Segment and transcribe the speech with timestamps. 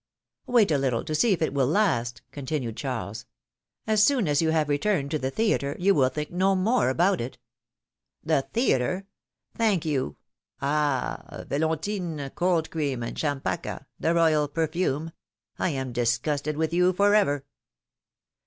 [0.47, 3.27] Wait a little, to see if it will last,'^ continued Charles.
[3.87, 7.21] ^^As soon as you have returned to the theatre, you will think no more about
[7.21, 7.37] it.^^
[8.27, 9.05] ^'The theatre?
[9.55, 10.15] Thank you!
[10.59, 11.43] Ah!
[11.47, 15.11] Velontine, Cold Cream, and Champaka— the royal perfume—
[15.59, 17.45] I am dis gusted with you forever!